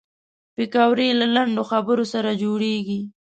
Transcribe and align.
پکورې 0.55 1.07
له 1.19 1.27
لنډو 1.35 1.63
خبرو 1.71 2.03
سره 2.13 2.29
جوړېږي 2.41 2.99